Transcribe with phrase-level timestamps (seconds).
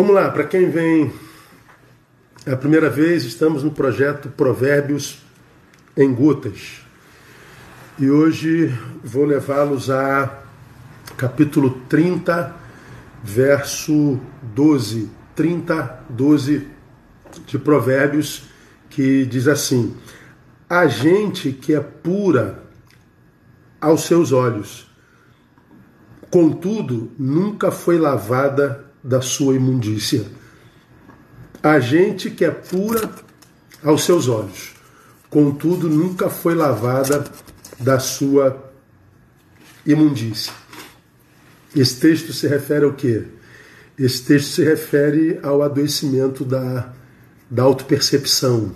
[0.00, 1.12] Vamos lá, para quem vem
[2.46, 5.18] é a primeira vez, estamos no projeto Provérbios
[5.94, 6.80] em Gotas.
[7.98, 8.74] E hoje
[9.04, 10.42] vou levá-los a
[11.18, 12.56] capítulo 30,
[13.22, 15.10] verso 12.
[15.36, 16.66] 30, 12
[17.46, 18.44] de Provérbios,
[18.88, 19.94] que diz assim:
[20.66, 22.62] A gente que é pura
[23.78, 24.90] aos seus olhos,
[26.30, 30.24] contudo, nunca foi lavada da sua imundícia.
[31.62, 33.10] A gente que é pura
[33.82, 34.74] aos seus olhos,
[35.28, 37.24] contudo, nunca foi lavada
[37.78, 38.72] da sua
[39.86, 40.52] imundícia.
[41.74, 43.24] Esse texto se refere ao quê?
[43.98, 46.92] Esse texto se refere ao adoecimento da,
[47.50, 48.72] da autopercepção.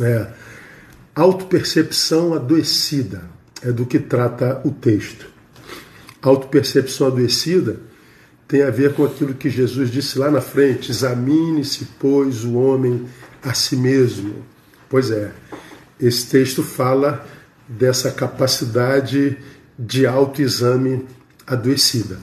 [0.00, 0.28] É,
[1.14, 3.28] autopercepção adoecida
[3.62, 5.26] é do que trata o texto.
[6.22, 7.80] Autopercepção adoecida
[8.46, 13.06] tem a ver com aquilo que Jesus disse lá na frente: examine-se, pois, o homem
[13.42, 14.44] a si mesmo.
[14.88, 15.32] Pois é,
[15.98, 17.26] esse texto fala
[17.68, 19.38] dessa capacidade
[19.78, 21.06] de autoexame
[21.46, 22.18] adoecida.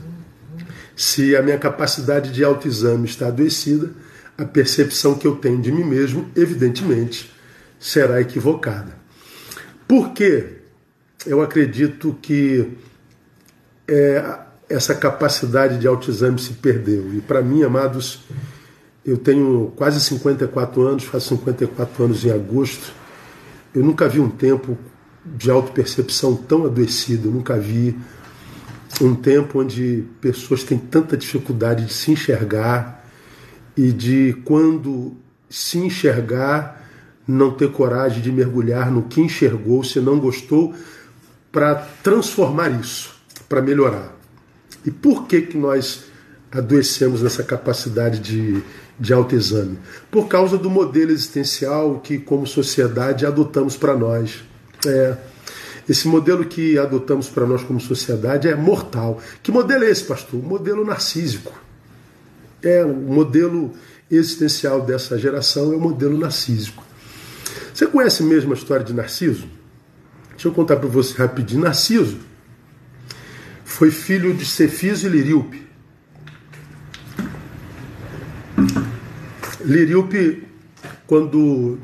[0.95, 3.91] Se a minha capacidade de autoexame está adoecida,
[4.37, 7.33] a percepção que eu tenho de mim mesmo, evidentemente,
[7.79, 8.97] será equivocada.
[9.87, 10.57] Por quê?
[11.25, 12.77] Eu acredito que
[13.87, 17.13] é, essa capacidade de autoexame se perdeu.
[17.15, 18.21] E para mim, amados,
[19.03, 22.93] eu tenho quase 54 anos, faço 54 anos em agosto.
[23.73, 24.77] Eu nunca vi um tempo
[25.25, 27.97] de autopercepção tão adoecido, eu nunca vi
[29.01, 33.05] um tempo onde pessoas têm tanta dificuldade de se enxergar
[33.75, 35.15] e de quando
[35.49, 36.87] se enxergar
[37.27, 40.73] não ter coragem de mergulhar no que enxergou, se não gostou,
[41.51, 43.13] para transformar isso,
[43.47, 44.18] para melhorar.
[44.85, 46.05] E por que que nós
[46.51, 48.63] adoecemos nessa capacidade de,
[48.99, 49.77] de autoexame?
[50.09, 54.43] Por causa do modelo existencial que, como sociedade, adotamos para nós.
[54.85, 55.17] É,
[55.87, 59.19] esse modelo que adotamos para nós como sociedade é mortal.
[59.41, 60.39] Que modelo é esse, pastor?
[60.39, 61.51] O modelo narcísico.
[62.61, 63.73] É, o modelo
[64.09, 66.83] existencial dessa geração é o modelo narcísico.
[67.73, 69.47] Você conhece mesmo a história de Narciso?
[70.31, 71.63] Deixa eu contar para você rapidinho.
[71.63, 72.17] Narciso
[73.79, 75.65] foi filho de Cefiso e Liríope.
[79.63, 80.43] Liríope,
[81.07, 81.79] quando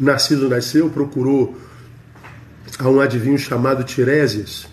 [0.00, 1.60] Narciso nasceu, procurou
[2.78, 4.66] a um adivinho chamado Tiresias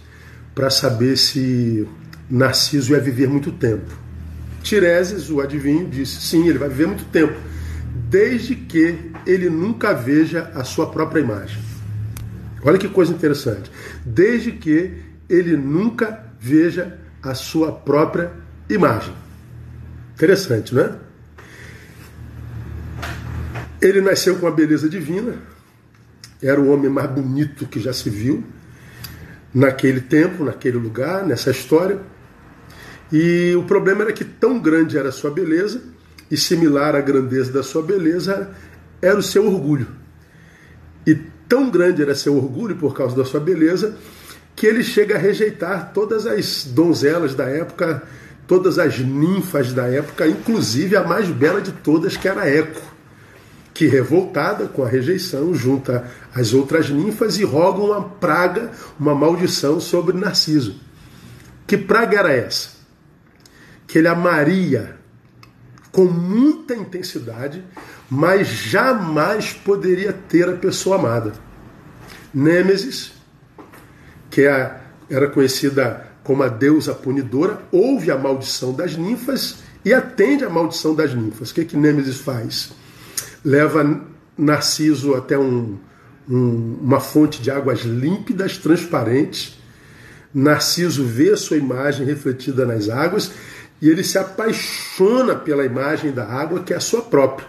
[0.56, 1.86] para saber se
[2.30, 3.92] Narciso ia viver muito tempo.
[4.64, 7.38] Tiresias, o adivinho, disse: sim, ele vai viver muito tempo,
[8.10, 11.62] desde que ele nunca veja a sua própria imagem.
[12.64, 13.70] Olha que coisa interessante.
[14.06, 18.34] Desde que ele nunca veja a sua própria
[18.70, 19.14] imagem.
[20.14, 20.96] Interessante, não é?
[23.82, 25.36] Ele nasceu com a beleza divina,
[26.44, 28.44] era o homem mais bonito que já se viu
[29.54, 32.00] naquele tempo, naquele lugar, nessa história.
[33.12, 35.82] E o problema era que tão grande era a sua beleza
[36.30, 38.52] e similar à grandeza da sua beleza
[39.02, 39.88] era o seu orgulho.
[41.08, 41.16] E
[41.48, 43.98] tão grande era seu orgulho por causa da sua beleza
[44.62, 48.04] que ele chega a rejeitar todas as donzelas da época,
[48.46, 52.80] todas as ninfas da época, inclusive a mais bela de todas, que era Eco
[53.74, 56.06] que, revoltada com a rejeição, junta
[56.36, 60.80] as outras ninfas e roga uma praga, uma maldição sobre Narciso.
[61.66, 62.70] Que praga era essa?
[63.88, 64.96] Que ele amaria
[65.92, 67.66] com muita intensidade,
[68.08, 71.34] mas jamais poderia ter a pessoa amada.
[72.32, 73.20] Nêmesis,
[74.32, 80.44] que é era conhecida como a deusa punidora, ouve a maldição das ninfas e atende
[80.44, 81.52] a maldição das ninfas.
[81.52, 82.72] O que, que Nêmesis faz?
[83.44, 84.02] leva
[84.38, 85.78] Narciso até um,
[86.30, 89.60] um, uma fonte de águas límpidas, transparentes.
[90.34, 93.32] Narciso vê a sua imagem refletida nas águas
[93.82, 97.48] e ele se apaixona pela imagem da água que é a sua própria.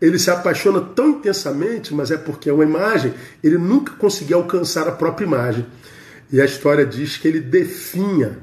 [0.00, 3.12] Ele se apaixona tão intensamente, mas é porque é uma imagem,
[3.42, 5.66] ele nunca conseguiu alcançar a própria imagem.
[6.30, 8.38] E a história diz que ele definha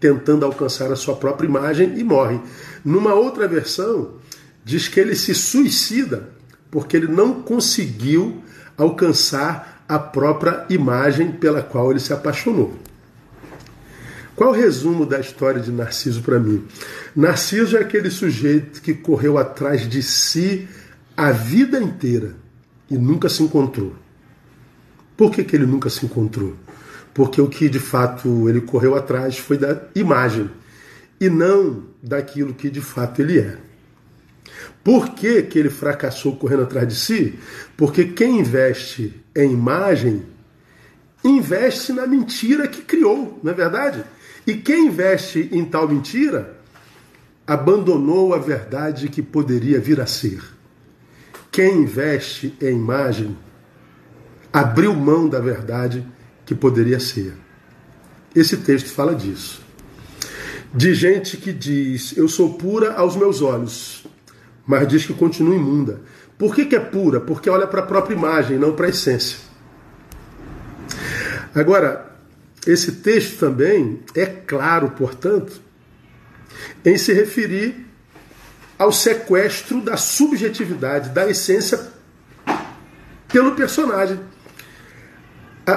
[0.00, 2.40] tentando alcançar a sua própria imagem e morre.
[2.84, 4.14] Numa outra versão,
[4.64, 6.30] diz que ele se suicida
[6.70, 8.42] porque ele não conseguiu
[8.76, 12.74] alcançar a própria imagem pela qual ele se apaixonou.
[14.34, 16.64] Qual o resumo da história de Narciso para mim?
[17.14, 20.66] Narciso é aquele sujeito que correu atrás de si
[21.16, 22.34] a vida inteira
[22.90, 23.94] e nunca se encontrou.
[25.16, 26.56] Por que, que ele nunca se encontrou?
[27.12, 30.50] Porque o que de fato ele correu atrás foi da imagem.
[31.20, 33.58] e não daquilo que de fato ele é.
[34.82, 37.38] Por que, que ele fracassou correndo atrás de si?
[37.76, 40.22] Porque quem investe em imagem
[41.22, 44.04] investe na mentira que criou, não é verdade?
[44.46, 46.56] E quem investe em tal mentira
[47.46, 50.42] abandonou a verdade que poderia vir a ser.
[51.52, 53.36] Quem investe em imagem
[54.52, 56.06] abriu mão da verdade
[56.50, 57.32] que poderia ser.
[58.34, 59.62] Esse texto fala disso.
[60.74, 64.04] De gente que diz: Eu sou pura aos meus olhos,
[64.66, 66.00] mas diz que continua imunda.
[66.36, 67.20] Por que, que é pura?
[67.20, 69.38] Porque olha para a própria imagem, não para a essência.
[71.54, 72.16] Agora,
[72.66, 75.60] esse texto também é claro, portanto,
[76.84, 77.86] em se referir
[78.76, 81.92] ao sequestro da subjetividade, da essência
[83.28, 84.18] pelo personagem.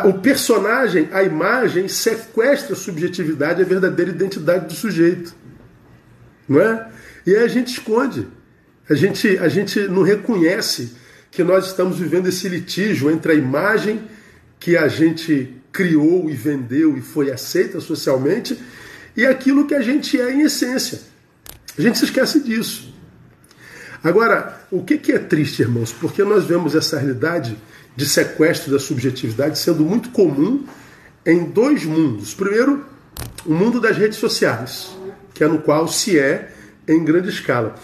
[0.06, 5.36] O personagem, a imagem, sequestra a subjetividade, a verdadeira identidade do sujeito.
[6.48, 6.90] Não é?
[7.25, 8.28] E aí a gente esconde.
[8.90, 10.94] A gente, a gente não reconhece
[11.31, 14.01] que nós estamos vivendo esse litígio entre a imagem
[14.60, 18.57] que a gente criou e vendeu e foi aceita socialmente
[19.18, 21.00] e aquilo que a gente é em essência.
[21.78, 22.93] A gente se esquece disso.
[24.03, 25.94] Agora, o que, é triste, irmãos?
[25.94, 27.57] Porque nós vemos essa realidade
[27.95, 30.65] de sequestro da subjetividade sendo muito comum
[31.25, 32.33] em dois mundos.
[32.33, 32.85] Primeiro,
[33.45, 34.89] o mundo das redes sociais,
[35.33, 36.51] que é no qual se é
[36.85, 37.75] em grande escala.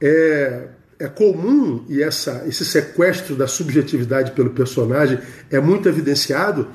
[0.00, 0.68] É,
[0.98, 5.18] é comum, e essa, esse sequestro da subjetividade pelo personagem
[5.50, 6.68] é muito evidenciado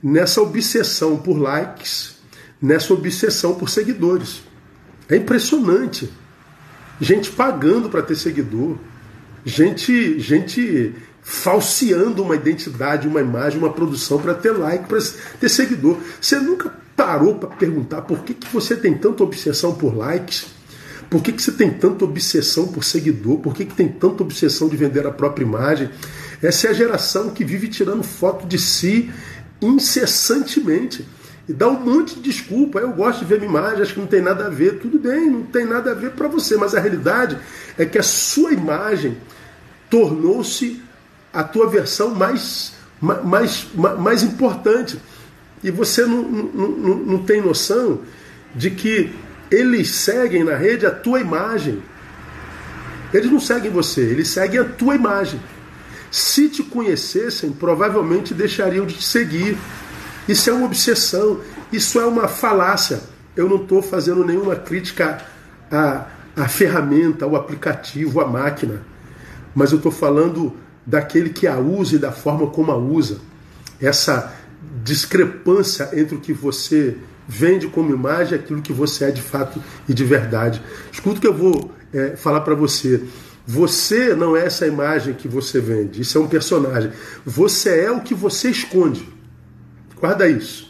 [0.00, 2.16] nessa obsessão por likes,
[2.62, 4.42] nessa obsessão por seguidores.
[5.08, 6.08] É impressionante.
[7.00, 8.76] Gente pagando para ter seguidor,
[9.44, 14.98] gente, gente falseando uma identidade, uma imagem, uma produção para ter like, para
[15.38, 15.98] ter seguidor.
[16.20, 20.46] Você nunca parou para perguntar por que, que você tem tanta obsessão por likes?
[21.08, 23.38] Por que, que você tem tanta obsessão por seguidor?
[23.38, 25.90] Por que, que tem tanta obsessão de vender a própria imagem?
[26.42, 29.10] Essa é a geração que vive tirando foto de si
[29.60, 31.06] incessantemente
[31.48, 32.78] e dá um monte de desculpa.
[32.78, 34.78] Eu gosto de ver minha imagem, acho que não tem nada a ver.
[34.78, 37.38] Tudo bem, não tem nada a ver para você, mas a realidade
[37.78, 39.16] é que a sua imagem
[39.88, 40.82] tornou-se
[41.32, 45.00] a tua versão mais, mais, mais importante.
[45.64, 48.02] E você não, não, não, não tem noção
[48.54, 49.12] de que
[49.50, 51.82] eles seguem na rede a tua imagem.
[53.12, 55.40] Eles não seguem você, eles seguem a tua imagem.
[56.10, 59.56] Se te conhecessem, provavelmente deixariam de te seguir.
[60.28, 61.40] Isso é uma obsessão,
[61.72, 63.00] isso é uma falácia.
[63.34, 65.24] Eu não estou fazendo nenhuma crítica
[65.70, 68.82] à, à ferramenta, ao aplicativo, à máquina,
[69.54, 70.54] mas eu estou falando
[70.84, 73.20] daquele que a usa e da forma como a usa.
[73.80, 74.34] Essa
[74.84, 76.96] discrepância entre o que você
[77.26, 80.62] vende como imagem e aquilo que você é de fato e de verdade.
[80.92, 83.02] Escuta o que eu vou é, falar para você.
[83.46, 86.92] Você não é essa imagem que você vende, isso é um personagem.
[87.24, 89.17] Você é o que você esconde.
[90.00, 90.68] Guarda isso.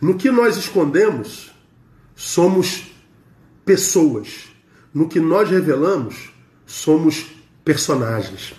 [0.00, 1.52] No que nós escondemos,
[2.16, 2.92] somos
[3.64, 4.50] pessoas.
[4.92, 6.32] No que nós revelamos,
[6.66, 7.26] somos
[7.64, 8.54] personagens.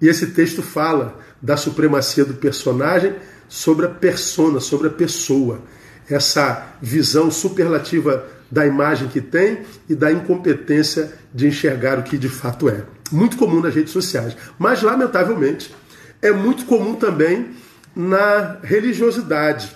[0.00, 3.14] E esse texto fala da supremacia do personagem
[3.48, 5.60] sobre a persona, sobre a pessoa.
[6.08, 12.28] Essa visão superlativa da imagem que tem e da incompetência de enxergar o que de
[12.28, 12.84] fato é.
[13.10, 14.36] Muito comum nas redes sociais.
[14.58, 15.74] Mas, lamentavelmente,
[16.20, 17.50] é muito comum também
[17.94, 19.74] na religiosidade,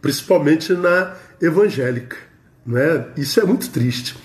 [0.00, 2.16] principalmente na evangélica.
[2.66, 3.06] Né?
[3.16, 4.16] Isso é muito triste.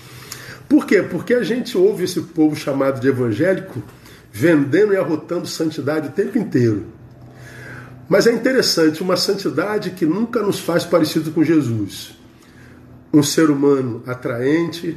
[0.68, 1.02] Por quê?
[1.02, 3.82] Porque a gente ouve esse povo chamado de evangélico
[4.30, 6.86] vendendo e arrotando santidade o tempo inteiro.
[8.08, 12.16] Mas é interessante, uma santidade que nunca nos faz parecido com Jesus.
[13.12, 14.96] Um ser humano atraente,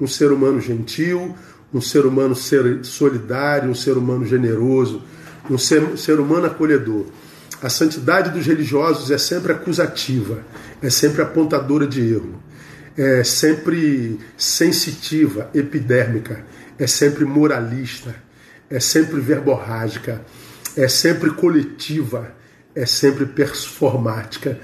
[0.00, 1.34] um ser humano gentil,
[1.72, 2.34] um ser humano
[2.82, 5.02] solidário, um ser humano generoso,
[5.50, 7.06] um ser, ser humano acolhedor.
[7.60, 10.44] A santidade dos religiosos é sempre acusativa,
[10.80, 12.40] é sempre apontadora de erro,
[12.96, 16.44] é sempre sensitiva, epidérmica,
[16.78, 18.14] é sempre moralista,
[18.70, 20.24] é sempre verborrágica,
[20.76, 22.32] é sempre coletiva,
[22.76, 24.60] é sempre performática,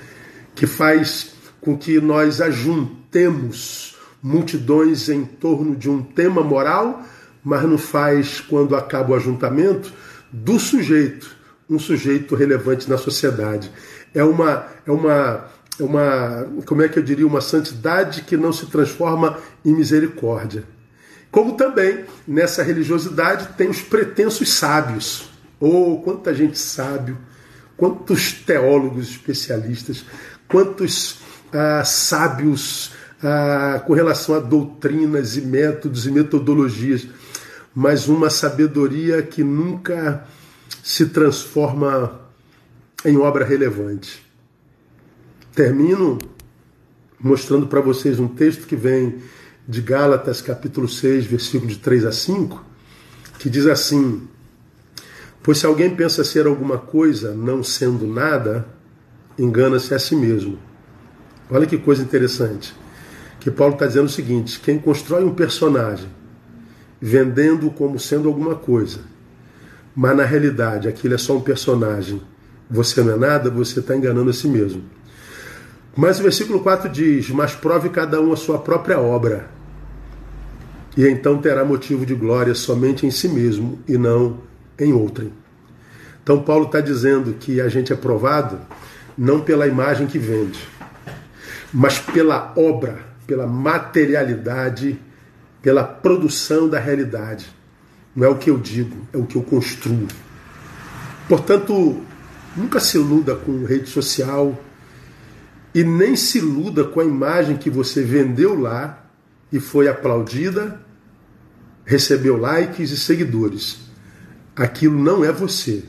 [0.55, 7.05] que faz com que nós ajuntemos multidões em torno de um tema moral,
[7.43, 9.93] mas não faz, quando acaba o ajuntamento,
[10.33, 11.44] do sujeito
[11.75, 13.71] um sujeito relevante na sociedade.
[14.15, 15.45] É uma, é uma,
[15.79, 20.65] é uma, como é que eu diria, uma santidade que não se transforma em misericórdia.
[21.31, 25.31] Como também nessa religiosidade tem os pretensos sábios.
[25.59, 27.19] Oh, quanta gente sábio,
[27.77, 30.05] quantos teólogos especialistas,
[30.47, 31.19] quantos
[31.53, 37.07] ah, sábios ah, com relação a doutrinas e métodos e metodologias,
[37.75, 40.25] mas uma sabedoria que nunca
[40.83, 42.21] se transforma
[43.05, 44.25] em obra relevante.
[45.55, 46.19] Termino
[47.19, 49.19] mostrando para vocês um texto que vem
[49.67, 52.65] de Gálatas, capítulo 6, versículo de 3 a 5,
[53.39, 54.29] que diz assim:
[55.43, 58.67] Pois se alguém pensa ser alguma coisa não sendo nada,
[59.39, 60.59] engana-se a si mesmo.
[61.51, 62.75] Olha que coisa interessante.
[63.41, 66.09] Que Paulo está dizendo o seguinte: quem constrói um personagem
[67.01, 69.01] vendendo como sendo alguma coisa,
[69.95, 72.21] mas na realidade aquilo é só um personagem,
[72.71, 74.83] você não é nada, você está enganando a si mesmo.
[75.97, 79.49] Mas o versículo 4 diz: Mas prove cada um a sua própria obra,
[80.97, 84.41] e então terá motivo de glória somente em si mesmo e não
[84.79, 85.33] em outrem.
[86.23, 88.59] Então, Paulo está dizendo que a gente é provado
[89.17, 90.59] não pela imagem que vende,
[91.73, 94.99] mas pela obra, pela materialidade,
[95.61, 97.47] pela produção da realidade.
[98.15, 100.07] Não é o que eu digo, é o que eu construo.
[101.29, 102.01] Portanto,
[102.57, 104.59] nunca se iluda com rede social
[105.75, 109.05] e nem se iluda com a imagem que você vendeu lá
[109.51, 110.81] e foi aplaudida,
[111.85, 113.81] recebeu likes e seguidores.
[114.55, 115.85] Aquilo não é você.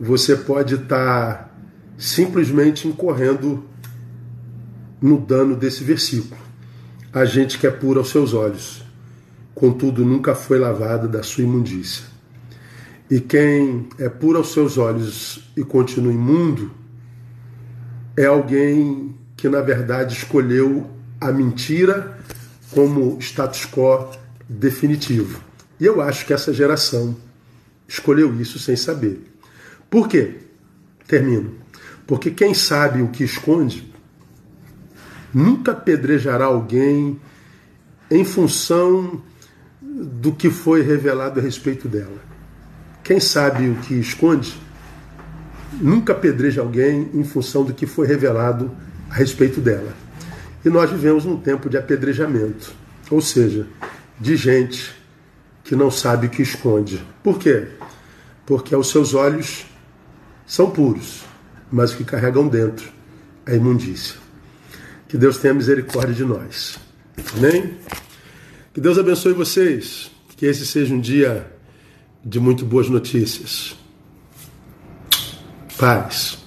[0.00, 1.54] Você pode estar
[1.98, 3.64] simplesmente incorrendo
[5.00, 6.40] no dano desse versículo.
[7.12, 8.83] A gente que é pura aos seus olhos,
[9.54, 12.04] contudo nunca foi lavada da sua imundícia.
[13.10, 16.70] E quem é puro aos seus olhos e continua imundo,
[18.16, 22.18] é alguém que na verdade escolheu a mentira
[22.70, 24.10] como status quo
[24.48, 25.40] definitivo.
[25.78, 27.16] E eu acho que essa geração
[27.86, 29.22] escolheu isso sem saber.
[29.90, 30.38] Por quê?
[31.06, 31.54] Termino.
[32.06, 33.92] Porque quem sabe o que esconde
[35.32, 37.20] nunca apedrejará alguém
[38.10, 39.22] em função
[39.84, 42.18] do que foi revelado a respeito dela.
[43.02, 44.58] Quem sabe o que esconde
[45.80, 48.70] nunca apedreja alguém em função do que foi revelado
[49.10, 49.92] a respeito dela.
[50.64, 52.72] E nós vivemos num tempo de apedrejamento,
[53.10, 53.66] ou seja,
[54.18, 54.94] de gente
[55.62, 57.04] que não sabe o que esconde.
[57.22, 57.68] Por quê?
[58.46, 59.66] Porque aos seus olhos
[60.46, 61.24] são puros,
[61.70, 62.90] mas o que carregam dentro
[63.46, 64.16] é imundícia.
[65.08, 66.78] Que Deus tenha misericórdia de nós.
[67.36, 67.78] Amém?
[68.74, 70.10] Que Deus abençoe vocês.
[70.36, 71.46] Que esse seja um dia
[72.24, 73.76] de muito boas notícias.
[75.78, 76.43] Paz.